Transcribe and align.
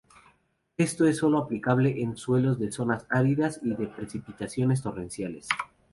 Esto 0.77 1.13
sólo 1.13 1.37
es 1.37 1.45
aplicable 1.45 2.01
en 2.01 2.17
suelos 2.17 2.57
de 2.57 2.71
zonas 2.71 3.05
áridas 3.11 3.59
y 3.63 3.69
de 3.75 3.85
precipitaciones 3.85 4.81
torrenciales. 4.81 5.47